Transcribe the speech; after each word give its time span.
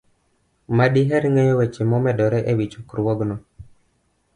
ma 0.75 0.85
diher 0.93 1.23
ng'eyo 1.33 1.53
weche 1.59 1.83
momedore 1.91 2.39
e 2.51 2.53
wi 2.57 2.65
chokruogno. 2.71 3.35